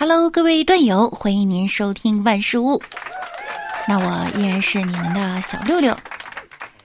[0.00, 2.80] Hello，各位段友，欢迎您收听万事屋。
[3.88, 5.98] 那我依然是你们的小六六。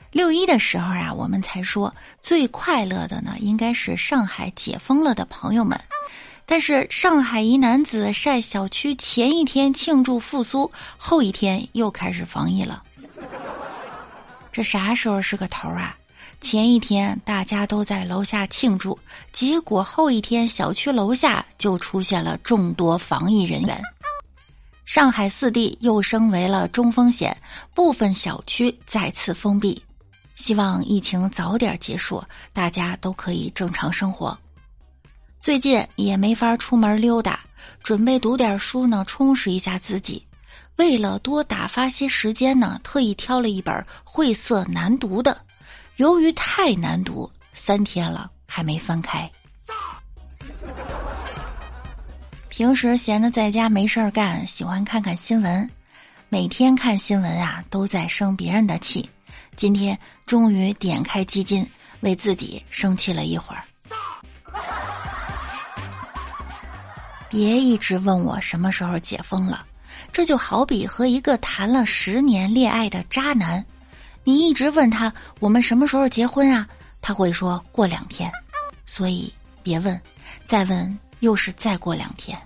[0.10, 5.80] 六一的时候啊，我们才说最快乐的呢，应该是上海解封了的朋友们。
[6.48, 12.82] 但是上海一男子晒小区前一天庆祝复苏，后一天又开始防疫了。
[14.52, 15.96] 这啥时候是个头啊？
[16.44, 19.00] 前一天大家都在楼下庆祝，
[19.32, 23.82] 结果后一天小区楼下就出现了众多防疫人员。
[24.84, 27.36] 上海四地又升为了中风险，
[27.74, 29.82] 部分小区再次封闭。
[30.36, 34.38] 希望疫情早点结束，大家都可以正常生活。
[35.40, 37.40] 最近也没法出门溜达，
[37.82, 40.22] 准备读点书呢，充实一下自己。
[40.76, 43.74] 为了多打发些时间呢，特意挑了一本
[44.04, 45.40] 晦涩难读的。
[45.98, 49.30] 由于太难读，三天了还没翻开。
[52.50, 55.70] 平时闲的在家没事儿干，喜欢看看新闻。
[56.30, 59.08] 每天看新闻啊，都在生别人的气。
[59.56, 61.68] 今天终于点开基金，
[62.00, 63.64] 为自己生气了一会儿。
[67.30, 69.64] 别一直问我什么时候解封了，
[70.12, 73.64] 这就好比和一个谈了十年恋爱的渣男。
[74.24, 76.68] 你一直问他我们什么时候结婚啊？
[77.02, 78.32] 他会说过两天，
[78.86, 80.00] 所以别问，
[80.46, 82.40] 再问又是再过两天。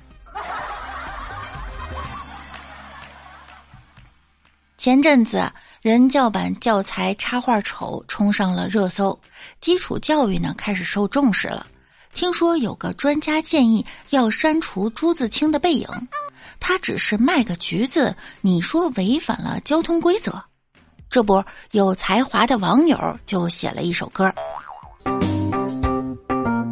[4.77, 9.19] 前阵子人教版教材插画丑冲上了热搜，
[9.61, 11.67] 基础教育呢开始受重视了。
[12.13, 15.87] 听说有个专家建议要删除朱自清的背影，
[16.59, 20.43] 他只是卖个橘子，你说违反了交通规则？
[21.09, 24.31] 这不，有才华的网友就写了一首歌。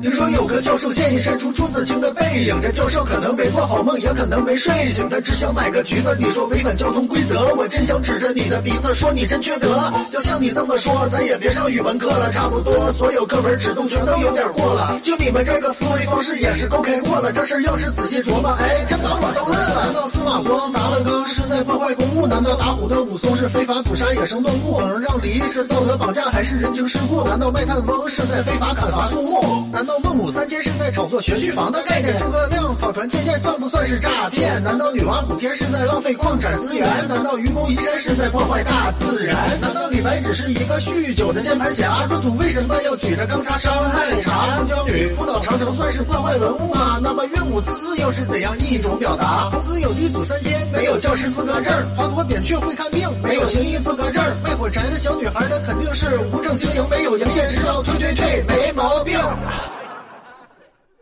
[0.05, 6.15] 听说有个教授建议删除朱自清的背影，这教授可能没做好梦，也可能没睡醒，他只想买个橘子。
[6.19, 9.91] 你说违反交通规则，我真想指着你的鼻子说你真缺德。
[10.11, 14.99] 要像你这么说，咱也别上语文课了，差不多所有课文尺度全都有点过了。
[15.01, 19.85] 就你们这个思维方式也是够开阔了，这事要是仔细琢磨，哎，真把我逗乐了。
[19.85, 22.27] 难道司马光砸了缸是在破坏公物？
[22.27, 24.79] 难道打虎的武松是非法捕杀野生动物？
[25.01, 27.23] 让梨是道德绑架还是人情世故？
[27.23, 29.64] 难道卖炭翁是在非法砍伐树木？
[29.75, 29.99] 难道？
[29.99, 34.63] 孟母三迁是在炒作学区房的概念，诸葛亮草船借箭算不算是诈骗？
[34.63, 36.87] 难道女娲补天是在浪费矿产资源？
[37.09, 39.59] 难道愚公移山是在破坏大自然？
[39.59, 42.07] 难道李白只是一个酗酒的键盘侠？
[42.09, 44.55] 闰土为什么要举着钢叉伤害茶？
[44.55, 46.97] 孟姜女扑倒长城算是破坏文物吗？
[47.03, 49.49] 那么岳母字字又是怎样一种表达？
[49.51, 57.81] 孔子有弟子三千，没有教师资格证；华佗扁鹊会看病，没有行医资格证；卖火柴的小女孩那肯定是无证经营，没有营业执照。
[57.83, 59.19] 退退退，没毛病。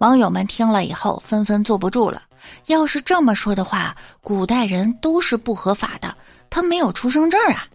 [0.03, 2.23] 网友们听了以后纷纷坐不住了。
[2.65, 6.13] 要是这么说的话，古代人都是不合法的，
[6.49, 7.65] 他没有出生证啊。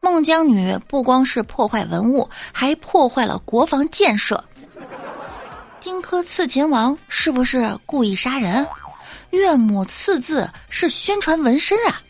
[0.00, 4.42] 孟姜女不光是破坏文物，还破坏了国防建设。
[5.78, 8.66] 荆轲刺秦王是不是故意杀人？
[9.28, 12.00] 岳母刺字是宣传纹身啊？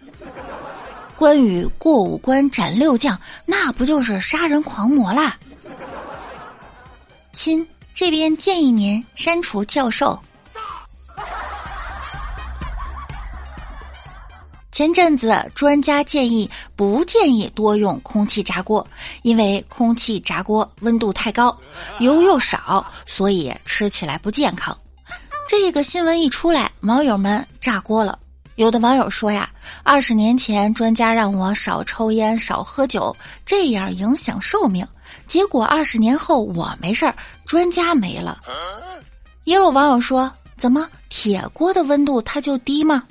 [1.16, 5.36] 关羽过五关斩六将，那不就是杀人狂魔啦？
[7.32, 7.66] 亲。
[7.96, 10.20] 这边建议您删除教授。
[14.70, 18.86] 前阵子专家建议不建议多用空气炸锅，
[19.22, 21.56] 因为空气炸锅温度太高，
[21.98, 24.76] 油又少，所以吃起来不健康。
[25.48, 28.18] 这个新闻一出来，网友们炸锅了。
[28.56, 29.48] 有的网友说呀，
[29.82, 34.86] 二十年前专家让我少抽烟、少喝酒，这样影响寿命。
[35.26, 37.14] 结果二十年后我没事儿，
[37.44, 38.40] 专家没了。
[39.44, 43.02] 也有网友说：“怎么铁锅的温度它就低吗？”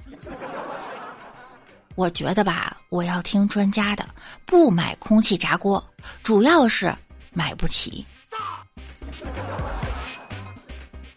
[1.96, 4.06] 我觉得吧，我要听专家的，
[4.46, 5.84] 不买空气炸锅，
[6.24, 6.94] 主要是
[7.32, 8.06] 买不起。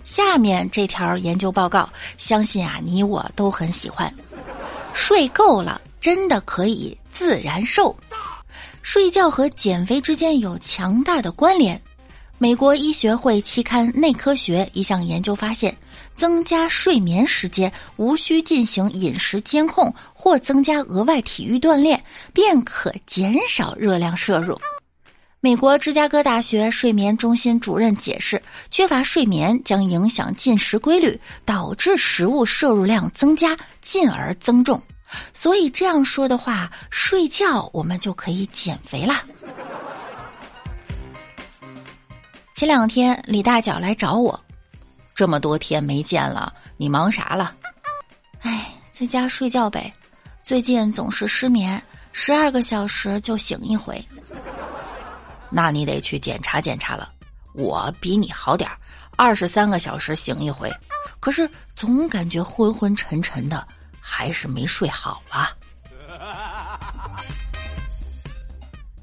[0.05, 4.13] 下面这条研究报告，相信啊你我都很喜欢。
[4.95, 7.95] 睡够了，真的可以自然瘦。
[8.91, 11.79] 睡觉和减肥之间有强大的关联。
[12.39, 15.77] 美国医学会期刊《内科学》一项研究发现，
[16.15, 22.03] 增加睡眠时间，无需进行饮食监控或增加额外体育锻炼，
[22.33, 24.59] 便可减少热量摄入。
[25.41, 34.83] 美国芝加哥大学睡眠中心主任解释，缺乏睡眠将影响进食规律，导致食物摄入量增加，进而增重。
[35.33, 39.23] 所以这样说的话，睡觉我们就可以减肥啦。
[42.55, 44.39] 前两天李大脚来找我，
[45.15, 47.55] 这么多天没见了，你忙啥了？
[48.41, 49.93] 哎在家睡觉呗，
[50.43, 51.81] 最近总是失眠，
[52.13, 54.05] 十二个小时就醒一回。
[55.51, 57.13] 那你得去检查检查了。
[57.55, 58.77] 我比你好点儿，
[59.17, 60.73] 二十三个小时醒一回，
[61.21, 63.67] 可是总感觉昏昏沉沉的，
[64.11, 65.51] 还是没睡好啊。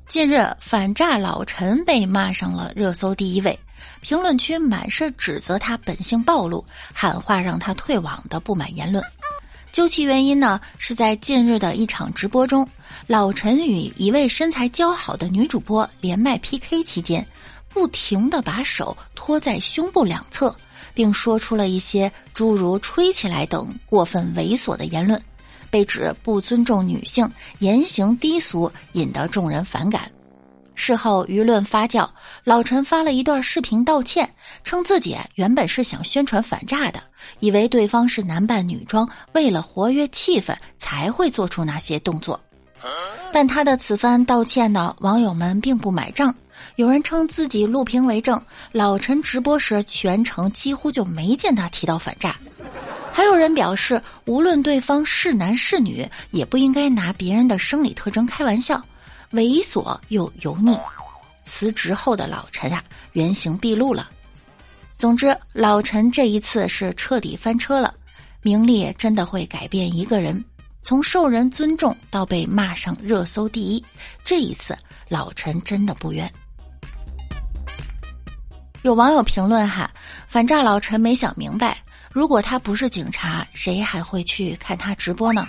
[0.10, 3.58] 近日，反诈老陈被骂上了热搜第一位，
[4.02, 9.04] 评论区满是指责他本性暴露、喊话让他退网的不满言论。
[9.72, 12.68] 究其原因呢，是在近日的一场直播中，
[13.08, 17.26] 老陈与一位身材姣好的女主播连麦 PK 期间，
[17.68, 20.56] 不停的把手托在胸部两侧，
[20.96, 25.22] 并说出了一些诸如“吹起来”等过分猥琐的言论。
[25.70, 30.10] 被指不尊重女性，言行低俗，引得众人反感。
[30.74, 32.10] 事后舆论发酵，
[32.44, 34.30] 老陈发了一段视频道歉，
[34.64, 37.02] 称自己原本是想宣传反诈的，
[37.40, 42.40] 以为对方是男扮女装，为了活跃气氛才会做出那些动作。
[43.34, 46.34] 但他的此番道歉呢，网友们并不买账。
[46.76, 48.42] 有人称自己录屏为证，
[48.72, 52.36] 老陈直播时全程几乎就没见他提到反诈。
[53.12, 58.82] 还有人表示，无论对方是男是女，也不应该拿别人的生理特征开玩笑，
[59.32, 60.78] 猥琐又油腻。
[61.46, 64.10] 辞职后的老陈啊，原形毕露了。
[64.98, 67.94] 总之，老陈这一次是彻底翻车了。
[68.42, 70.44] 名利真的会改变一个人，
[70.84, 73.84] 从受人尊重到被骂上热搜第一，
[74.24, 76.32] 这一次老陈真的不冤。
[78.86, 79.90] 有网友评论哈，
[80.28, 81.76] 反诈老陈没想明白。
[82.12, 85.48] 如果他不是警察，谁还会去看他直播呢？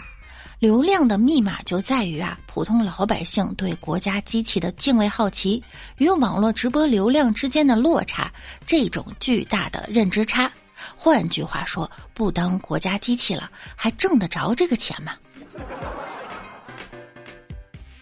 [0.58, 5.62] 流量的密码就在于啊，普通老百姓对国家机器的敬畏好奇
[5.98, 8.32] 与网络直播流量之间的落差，
[8.66, 10.50] 这种巨大的认知差。
[10.96, 15.12] 换句话说，不当国家机器了，还挣得着这个钱吗？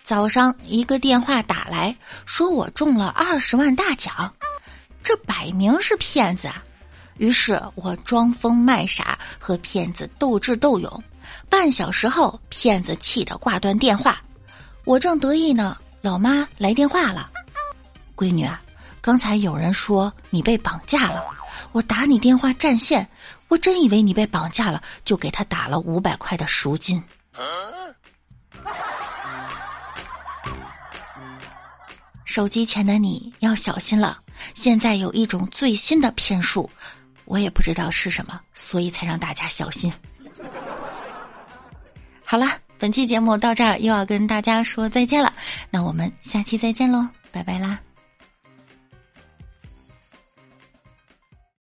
[0.05, 4.33] 早上一个电话打来说我中了二十万大奖，
[5.05, 6.65] 这摆明是骗子啊！
[7.19, 11.05] 于是我装疯卖傻和骗子斗智斗勇，
[11.49, 14.21] 半小时后，骗子气得挂断电话。
[14.85, 17.31] 我正得意呢，老妈来电话了
[18.17, 18.61] ：“闺女啊，
[19.01, 21.23] 刚才有人说你被绑架了，
[21.73, 23.07] 我打你电话占线，
[23.49, 27.01] 我真以为你被绑架了，就给他打了五百块的赎金。”
[32.25, 34.19] 手机前的你要小心了，
[34.55, 36.69] 现在有一种最新的骗术。
[37.25, 39.91] 我也不知道是什么，所以才让大家小心。
[42.23, 42.47] 好了，
[42.79, 45.33] 本期节目到这儿又要跟大家说再见了，
[45.71, 47.81] 那我们下期再见喽，拜拜啦。